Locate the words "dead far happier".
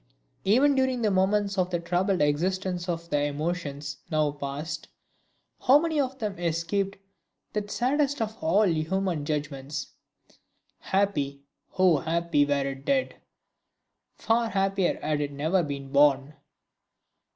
12.83-14.99